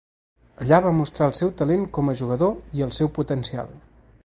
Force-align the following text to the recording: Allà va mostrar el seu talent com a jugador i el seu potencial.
Allà 0.63 0.79
va 0.85 0.93
mostrar 0.99 1.27
el 1.31 1.35
seu 1.41 1.51
talent 1.59 1.85
com 1.99 2.09
a 2.09 2.17
jugador 2.23 2.57
i 2.79 2.85
el 2.89 2.95
seu 3.01 3.13
potencial. 3.21 3.73